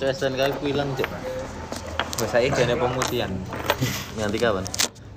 [0.00, 1.04] Cuk STNK ku ilang, Cuk.
[2.24, 3.28] Wes saiki jane pemutihan.
[4.16, 4.64] Nganti kapan?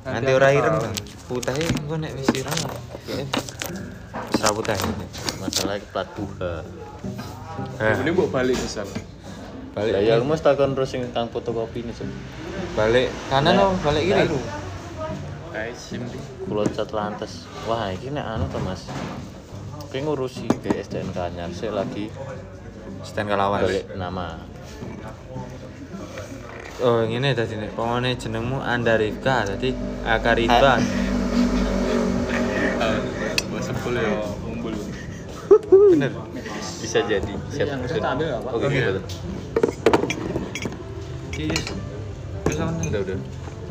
[0.03, 0.75] Nanti ora ireng.
[1.23, 2.59] Putih engko nek wis ireng.
[3.07, 4.75] Wis ra putih.
[5.39, 6.67] Masalah plat buka.
[7.79, 8.83] Eh, Ini mau balik misal.
[9.71, 10.03] balik.
[10.03, 12.11] Ya aku mesti takon terus sing kang fotokopi ini, Cuk.
[12.75, 14.27] Balik kanan Nah, oh, balik kiri.
[16.43, 17.47] Kulo cat lantas.
[17.71, 18.91] Wah, iki nek anu to, Mas.
[19.95, 20.43] Ki ngurusi
[21.55, 22.11] sih lagi
[23.07, 23.63] Stand kalawan.
[23.63, 24.52] balik nama.
[26.83, 29.71] Oh, ngene dadi nek pamane jenengmu Andarika dadi
[30.03, 30.83] Akariba.
[33.47, 34.73] Buat sepuluh ya, kumpul.
[35.95, 36.11] Bener.
[36.83, 37.33] Bisa jadi.
[37.55, 37.67] Siap.
[37.71, 38.51] Yang tak ambil nggak, Pak?
[38.51, 38.79] Oke, Oke.
[38.83, 39.03] betul.
[41.31, 41.63] Iki wis.
[42.51, 42.87] Wis apa nih?
[42.91, 43.17] Udah, udah.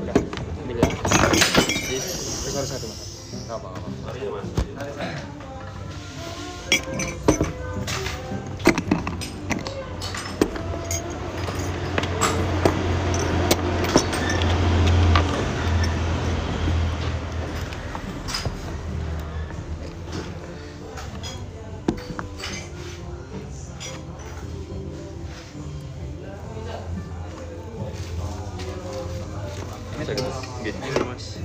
[0.01, 0.17] Udah.
[0.65, 0.89] Ambil ya.
[2.49, 3.01] Rekor satu mas.
[3.45, 3.89] Nggak apa-apa.
[30.03, 30.19] Gitu.
[30.67, 30.79] Gitu.
[30.83, 31.39] Ini mas.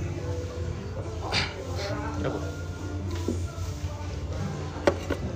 [2.26, 2.38] Apa?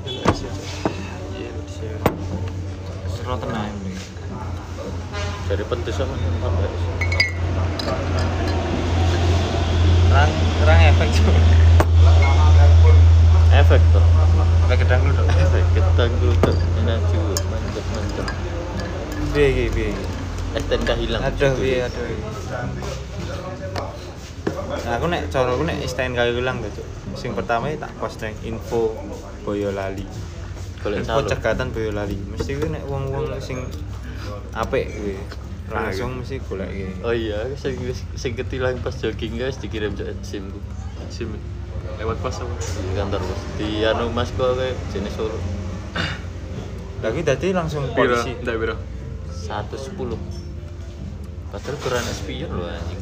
[0.02, 1.50] Iya,
[3.22, 3.72] tenan.
[5.46, 6.18] Dari pedes sama
[10.12, 10.32] Rang
[10.66, 11.36] rang efek cuk.
[13.54, 14.04] efek tuh.
[14.66, 15.28] Efek gedang lu dong.
[15.30, 18.26] Efek ketang gluten enak juga mantep mantep.
[19.30, 20.04] Iki piye iki?
[20.52, 21.22] STNK hilang.
[21.24, 23.11] Aduh piye aduh.
[24.72, 26.86] Nah, aku nek cara aku nek STNK hilang tuh, Cuk.
[27.12, 28.96] Sing pertama tak post nang info
[29.44, 30.06] Boyolali.
[30.82, 32.16] Info cegatan Boyolali.
[32.16, 33.68] Mesti kuwi nek wong-wong sing
[34.56, 35.16] apik kuwi
[35.72, 36.84] langsung mesti golek iki.
[37.00, 37.76] Oh iya, sing
[38.16, 40.60] sing ketilang pas jogging guys dikirim SIM ku.
[41.08, 41.36] Sim.
[42.00, 42.54] Lewat pas apa?
[42.60, 43.42] Di kantor bos.
[43.60, 45.38] Di anu Mas kok kayak jenis Solo.
[47.04, 48.32] Lagi dadi langsung polisi.
[48.40, 48.76] Nggak biro.
[49.28, 50.16] 110.
[51.52, 53.01] Padahal kurang spion loh anjing.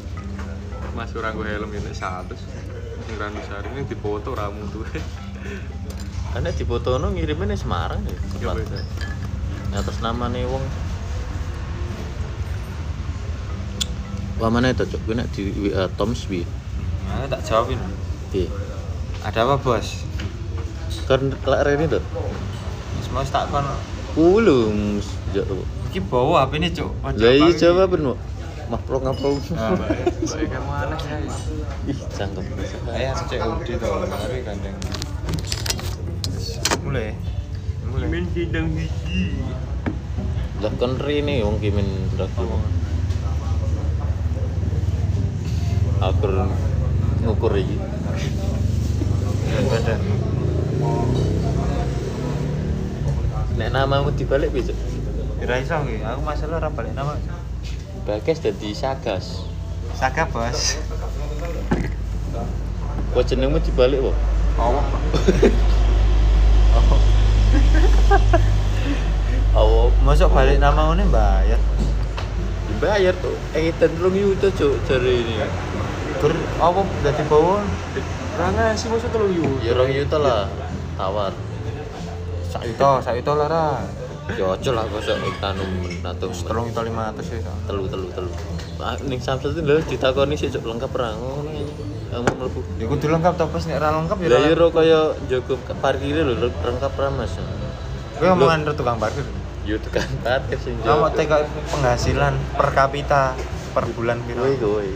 [1.00, 2.36] Mas orang gue helm ini satu.
[3.16, 4.84] Randu sehari ini dipoto ramu tuh.
[6.36, 8.20] Karena di Botono ngirimnya Semarang ya.
[8.36, 8.52] Iya.
[9.80, 10.60] Atas nama nih wong.
[14.44, 15.00] Wah mana itu cok?
[15.08, 16.44] Gue nak di WA Toms bi.
[17.08, 17.80] Nah, tak jawabin.
[18.36, 18.52] Iya.
[19.24, 20.04] Ada apa, Bos?
[21.08, 22.04] Kan kelak Reni tuh.
[23.08, 23.64] Mau tak kon
[24.12, 25.64] Kulung sejak tuh.
[25.90, 27.58] iki bawa HP ini, apa iki.
[27.66, 28.14] coba ben
[28.70, 29.34] Pro ngapro.
[29.58, 31.18] Nah, Baik kamu aneh ya.
[31.90, 32.44] Ih, cangkem.
[32.94, 34.76] Ayah COD tuh, tapi gandeng.
[36.86, 37.18] Mulai.
[37.90, 38.06] Mulai.
[38.06, 39.42] Min sidang hiji.
[40.62, 42.46] Lah kan wong kimin draku.
[45.98, 46.46] Akur
[47.26, 47.76] ngukur iki.
[49.66, 50.00] Badan.
[53.58, 54.72] Nek namamu dibalik bisa.
[55.42, 57.18] Kira iso iki, aku masalah ora balik nama.
[58.08, 59.44] Bagas dadi Sagas.
[59.92, 60.80] Saka, Bos.
[63.12, 64.16] Kok jenengmu dibalik, Pak?
[64.56, 64.84] Oh.
[69.50, 71.60] Oh, Masuk balik nama ngene bayar.
[72.70, 73.36] dibayar tuh.
[73.52, 75.36] Eh, tentrung yuto, Cuk, jare ini.
[76.22, 77.60] Ber apa dadi bawa?
[78.40, 79.44] Ranga sih maksud tolong yu.
[79.60, 80.48] Ya rong yuto lah.
[80.96, 81.34] Tawar.
[82.48, 83.84] Sak itu, sak itu lah.
[84.28, 85.64] Ya aja lah kok sok anu
[86.04, 86.32] natung.
[86.36, 87.52] Setelung itu 500 ya.
[87.66, 88.30] telu telu telu.
[88.80, 91.50] Ah, ning Samsat itu lho ditakoni sih Cuk, lengkap ra ngono.
[92.10, 92.60] Kamu mlebu.
[92.78, 93.64] Ya kudu lengkap to, Bos.
[93.66, 94.28] Nek ra lengkap ya.
[94.30, 94.70] Lah yo lengkap.
[94.76, 97.34] kaya jago parkire lho lengkap ra Mas.
[98.20, 99.24] Kowe omongan karo tukang parkir.
[99.66, 101.08] Yo tekan parkir sing jago.
[101.16, 101.44] tega
[101.74, 103.34] penghasilan per kapita
[103.74, 104.46] per bulan piro?
[104.60, 104.88] Kowe.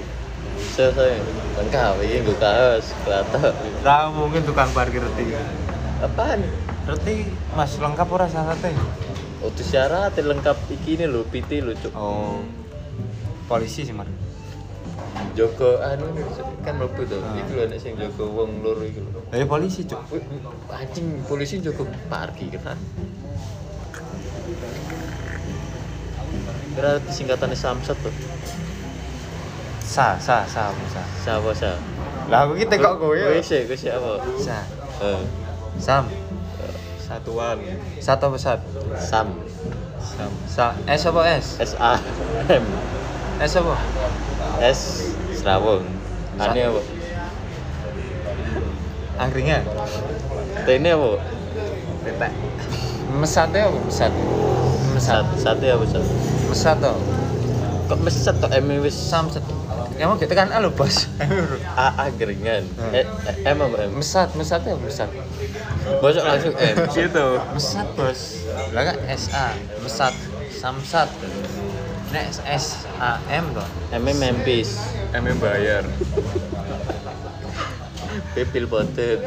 [0.74, 1.18] Saya saya
[1.58, 3.50] lengkap iki nggo kaos, kelata.
[3.82, 5.34] Ra mungkin tukang parkir reti.
[6.00, 6.46] Apaan?
[6.84, 8.76] Reti Mas lengkap ora syaratnya?
[8.76, 9.03] Oh,
[9.50, 11.92] itu syarat lengkap iki ini lho, PT lho, Cuk.
[11.92, 12.40] Oh.
[13.44, 14.08] Polisi sih, Mas.
[15.34, 16.14] Joko anu
[16.62, 17.18] kan mlebu to.
[17.18, 17.36] Ah.
[17.36, 19.20] Iki lho nek sing jaga wong loro iki lho.
[19.34, 20.00] Ya polisi, Cuk.
[20.70, 22.78] Anjing polisi jaga parkiran.
[26.74, 28.14] Kira singkatannya Samsat tuh.
[29.84, 31.02] Sa, sa, sa, sa.
[31.22, 31.78] Siapa sa?
[32.26, 33.14] Lah aku ki tekok kowe.
[33.14, 34.18] Kowe sih, kowe sih apa?
[34.40, 34.58] Sa.
[35.04, 35.22] Eh,
[35.78, 36.08] Sam.
[37.04, 37.60] Satuan.
[38.00, 38.64] Satu pesat.
[38.96, 39.36] Sam.
[40.00, 40.32] Sam.
[40.48, 40.72] Sa.
[40.88, 41.46] S apa S?
[41.60, 42.00] S A
[42.48, 42.64] M
[43.44, 43.76] S apa?
[44.64, 44.80] S
[45.36, 45.84] Serawung.
[46.40, 46.80] Ane apa?
[49.20, 49.62] Angkringan.
[50.64, 51.20] T ini apa?
[52.08, 52.32] Tetek.
[53.20, 53.78] Mesate apa?
[53.84, 54.12] Mesat.
[54.94, 56.06] Sat, sate apa sat?
[56.48, 56.96] Mesat toh.
[57.90, 59.44] Kok mesat kok M wis Samsat.
[59.94, 61.06] Emang kita kan alo bos.
[61.76, 62.64] A A geringan.
[62.78, 62.96] Hmm.
[62.96, 63.06] Eh,
[63.44, 64.00] M apa M?
[64.00, 65.10] Mesat, mesat ya mesat.
[65.84, 66.76] Bosok langsung M.
[66.88, 67.26] Gitu.
[67.52, 68.20] Mesat bos.
[68.72, 69.46] Lah kan SA,
[69.84, 70.14] mesat,
[70.48, 71.08] samsat.
[72.08, 73.68] Nek S A M toh.
[73.92, 74.80] M Memphis.
[75.12, 75.84] M bayar.
[78.32, 79.18] Pipil poten.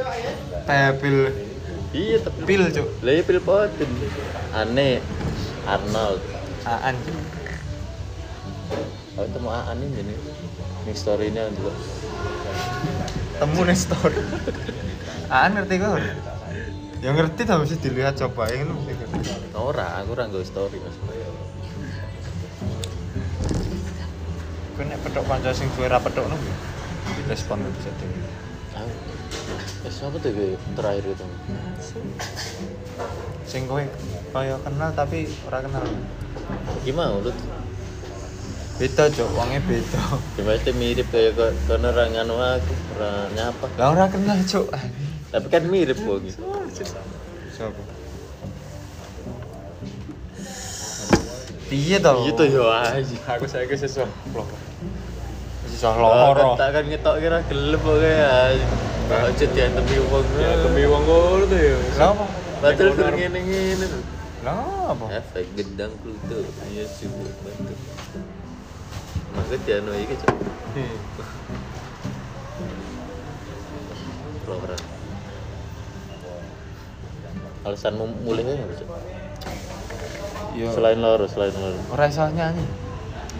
[0.65, 1.17] Pepil
[1.95, 2.87] Iya tapi pil cuk.
[3.05, 3.89] Lah iya pil poten.
[4.51, 4.99] Aneh.
[5.67, 6.21] Arnold.
[6.67, 6.95] Aan.
[9.13, 10.17] Aku temu Aan ini nih.
[10.87, 11.73] Nih story ini juga.
[13.37, 14.19] Temu nih story.
[15.27, 15.99] Aan ngerti kok.
[16.97, 18.81] Ya ngerti tapi mesti dilihat coba ya ngono.
[19.53, 20.97] Ora, aku ora nggo story Mas.
[24.73, 26.41] Kowe nek petok kanca sing duwe ra petok nang
[27.29, 28.17] respon bisa dhewe.
[28.77, 28.93] Aku.
[29.85, 31.25] Eh, siapa tuh terakhir itu?
[33.45, 33.81] Sing kowe
[34.33, 35.85] kaya kenal tapi ora kenal.
[36.81, 37.33] Gimana lu?
[38.77, 40.01] Beda cok, wonge beda.
[40.37, 43.65] Ya pasti mirip kayak kok kono ora nganu aku, ora nyapa.
[43.81, 44.69] Lah ora kenal cok.
[45.33, 45.97] Tapi kan mirip
[46.77, 47.81] Siapa?
[51.67, 52.13] Piye to?
[52.29, 52.63] Gitu ya
[52.95, 53.17] aja.
[53.33, 54.13] Aku saiki sesuatu.
[55.67, 56.55] Iso loro.
[56.55, 58.55] Tak kan ngetok kira gelem kok ya.
[59.35, 60.25] Diantemi wong.
[60.37, 61.75] Ya demi wong ngono tuh ya.
[61.97, 62.25] Lah apa?
[62.63, 64.03] Padahal kur ngene-ngene tuh.
[64.47, 65.05] Lah apa?
[65.11, 66.45] Efek gedang kultur.
[66.71, 67.73] Iya sih bantu.
[69.35, 70.35] Maka dianu iki cok.
[77.67, 78.89] Alasanmu mulainya apa cok?
[80.55, 80.71] Yo.
[80.71, 81.75] Selain loro, selain loro.
[81.91, 82.63] Ora iso nyanyi.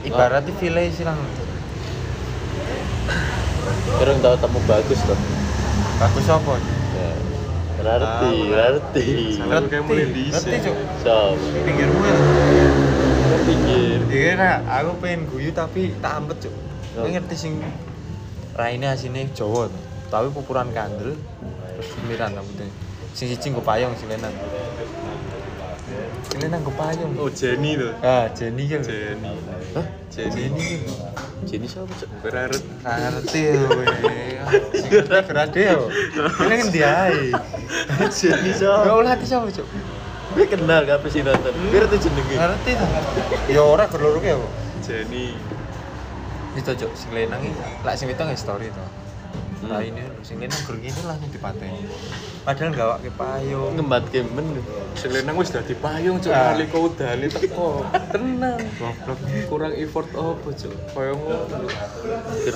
[0.03, 1.15] Ibaratnya file silang.
[3.95, 5.15] Kira tau tamu bagus tuh.
[5.95, 6.59] Bagus apa?
[6.59, 7.11] Ya.
[7.79, 9.07] Berarti, berarti.
[9.39, 10.43] Salah kayak mulai dhisik.
[10.43, 10.75] Ngerti cok.
[11.07, 11.15] So,
[11.63, 12.17] Pinggirmu ya.
[13.47, 13.97] pikir.
[14.11, 16.55] Iya nah, aku pengen guyu tapi tak ampet cuk.
[16.99, 17.07] Oh.
[17.07, 17.53] Kowe ngerti sing
[18.59, 19.83] raine asine Jawa tuh.
[20.11, 22.86] Tapi pupuran kandel terus siliran rambutnya.
[23.17, 24.29] Sing siji nggo payung silenan.
[26.29, 27.17] Silenan nggo payung.
[27.17, 27.89] Oh Jenny tuh.
[28.05, 28.85] Ah, Jenny kan.
[28.85, 29.33] Jenny.
[29.73, 29.85] Hah?
[30.13, 30.45] Jenny.
[30.53, 31.17] Jenny kan.
[31.49, 32.09] Jenis apa cok?
[32.21, 32.45] Kowe.
[34.77, 35.89] Sing ngerti gerade yo.
[36.45, 37.33] Ini kan dia ae.
[38.13, 38.93] Jenis Gak apa?
[38.93, 39.65] oleh hati sama cuk.
[40.37, 41.57] Gue kenal gak apa sih nonton?
[41.73, 42.35] Kira tuh jenenge.
[42.37, 42.85] Ngerti ta?
[43.49, 44.45] Ya ora gerloro ke yo.
[44.85, 45.33] Jenny.
[46.53, 47.65] Itu cuk sing lenang iki.
[47.81, 48.85] Lek sing itu nggak story to.
[49.57, 49.73] Hmm.
[49.73, 51.81] Nah ini sing lenang ger gini langsung dipateni.
[52.45, 53.73] Padahal gak wake payung.
[53.73, 54.45] Ngembat kemen.
[54.93, 56.53] Sing lenang wis dadi payung cuk Ah.
[56.53, 57.81] nalika udane teko.
[58.13, 58.61] Tenang.
[58.77, 59.19] Goblok.
[59.49, 60.73] Kurang effort apa cuk?
[60.93, 61.67] Kaya ngono.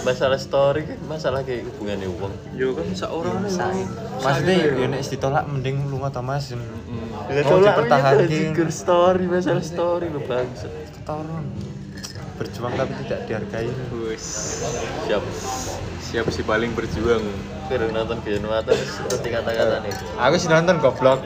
[0.06, 2.34] Masalah story kan masalah kayak hubungannya uang.
[2.54, 3.90] Yo kan seorang Sain.
[4.22, 6.54] Maksudnya ya nek ditolak mending lunga to Mas.
[6.54, 8.30] Mau dipertahankan.
[8.30, 10.70] Jikir story masalah story lo bangsa.
[10.70, 11.46] Ketoron.
[12.38, 13.70] Berjuang tapi tidak dihargai.
[14.06, 14.26] Wis.
[15.10, 15.24] Siap.
[16.12, 17.24] Siap si paling berjuang.
[17.72, 19.96] Kira nonton Bian Wata seperti kata-kata nih.
[20.20, 21.24] Aku sih nonton goblok.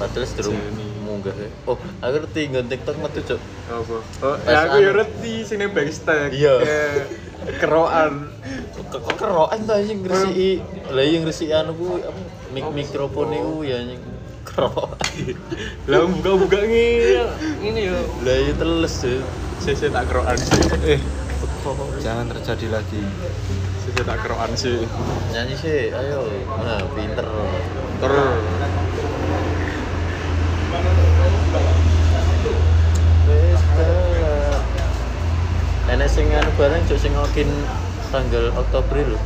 [0.00, 0.90] Padahal Jenny.
[1.06, 1.50] munggah ya.
[1.70, 3.40] Oh, aku ngerti ngon TikTok metu cok.
[3.70, 3.96] Apa?
[4.26, 4.82] Oh, ya aku anu.
[4.82, 6.34] ya ngerti sing nang backstage.
[6.34, 6.54] Iya.
[6.66, 6.98] Eh,
[7.62, 8.32] Keroan.
[8.90, 10.52] Kok kerokan tuh anjing ngresiki.
[10.90, 12.20] Lah yang ngresiki anu ku apa
[12.50, 14.02] mik mikrofon iku ya anjing.
[14.48, 14.98] Kerok.
[15.86, 17.22] Lah buka-buka ngene.
[17.60, 17.98] Ini yo.
[18.26, 19.20] Lah ya teles ya.
[19.60, 21.19] Saya tak keroan sih.
[22.00, 23.02] Jangan terjadi lagi.
[23.84, 24.80] Saya tak keroan sih.
[25.28, 26.24] Nyanyi sih, ayo.
[26.48, 27.26] Nah, pinter.
[28.00, 28.12] Ter.
[35.90, 37.50] Enek sing anu bareng cok sing ngokin
[38.08, 39.18] tanggal Oktober lho.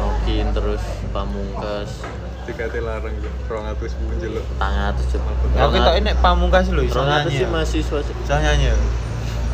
[0.00, 2.04] Ngokin terus pamungkas
[2.44, 3.30] Tikate larang yo.
[3.48, 4.42] 200 muncul lho.
[4.60, 5.22] tangan atus cok.
[5.56, 7.40] Aku kita ini pamungkas lho iso Rong atus nyanyi.
[7.40, 7.48] sih ya.
[7.48, 7.98] mahasiswa.
[8.04, 8.68] Iso nyanyi.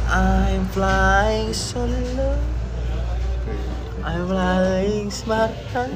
[0.06, 2.38] I'm flying solo.
[4.06, 5.50] I'm flying smart.
[5.75, 5.90] I'm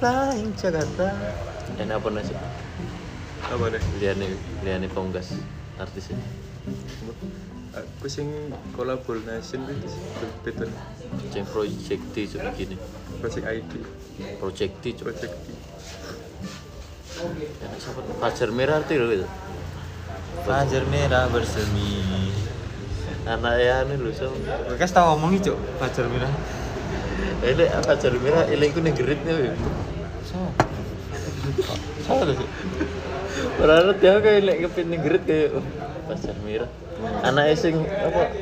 [0.00, 1.12] flying Jakarta.
[1.76, 2.32] Dan apa nasi?
[3.52, 3.82] Apa deh?
[4.00, 4.32] Liane
[4.64, 5.36] Liane Ponggas
[5.76, 6.16] artisnya.
[7.76, 8.32] Aku sing
[8.72, 9.88] collaboration itu
[10.40, 10.72] betul
[11.30, 12.76] Ceng project T cok gini.
[13.20, 13.72] project ID,
[14.40, 14.96] Project cok.
[15.04, 15.46] project D.
[18.18, 19.26] Fajar Merah itu.
[20.48, 22.27] Fajar merah bersemi.
[23.28, 24.32] Anak ya lho so.
[24.72, 26.32] Bekas tau ngomong cuk, Fajar merah.
[27.44, 29.52] Ini Fajar Merah ilingku nih geritnya.
[30.24, 30.48] So.
[32.08, 32.50] Salah cuk.
[33.60, 35.60] Berarti dia kayak lek kepin gerit kayak
[36.08, 36.70] Fajar Merah.
[37.22, 38.32] Anak sing apa?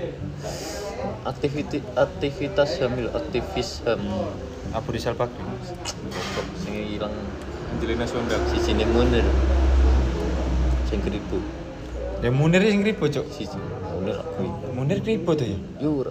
[1.26, 4.00] Aktiviti aktivitas hamil aktivis ham.
[4.71, 5.43] Abu Rizal Bakri.
[6.62, 7.12] Sing hilang
[7.75, 9.26] Angelina Sondang si sini Munir
[10.87, 11.43] sing kribo
[12.26, 13.23] Ya Munir sing kribo, Cuk.
[13.30, 13.47] si
[13.95, 15.54] Munir aku Munir kribo tuh ya.
[15.78, 16.11] yo ora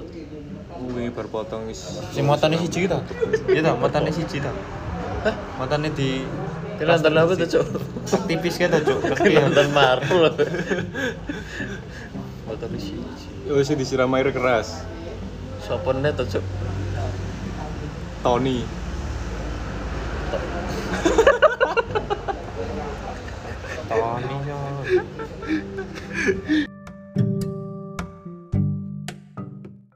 [0.79, 3.03] kuwi bar potong wis Sing motone siji ta?
[3.51, 4.48] Iya ta, motone siji ta.
[5.27, 5.36] Hah?
[5.60, 6.24] Motone di
[6.79, 7.67] Kira nonton apa tuh, Cuk?
[8.31, 9.00] tipis gitu, Cuk.
[9.27, 10.31] Kira nonton Marvel.
[12.48, 13.51] Motor siji.
[13.51, 14.88] oh sing disiram air keras
[15.67, 16.45] Sopo net tuh, Cuk?
[18.24, 18.63] Tony
[23.89, 24.83] 안녕呀.